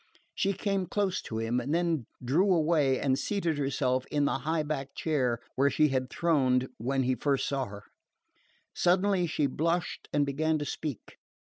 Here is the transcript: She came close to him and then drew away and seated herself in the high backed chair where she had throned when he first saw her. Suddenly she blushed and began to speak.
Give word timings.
She 0.33 0.53
came 0.53 0.87
close 0.87 1.21
to 1.21 1.37
him 1.37 1.59
and 1.59 1.75
then 1.75 2.07
drew 2.25 2.51
away 2.55 2.99
and 2.99 3.19
seated 3.19 3.59
herself 3.59 4.07
in 4.07 4.25
the 4.25 4.39
high 4.39 4.63
backed 4.63 4.95
chair 4.95 5.37
where 5.53 5.69
she 5.69 5.89
had 5.89 6.09
throned 6.09 6.69
when 6.79 7.03
he 7.03 7.13
first 7.13 7.47
saw 7.47 7.65
her. 7.65 7.83
Suddenly 8.73 9.27
she 9.27 9.45
blushed 9.45 10.09
and 10.11 10.25
began 10.25 10.57
to 10.57 10.65
speak. 10.65 11.19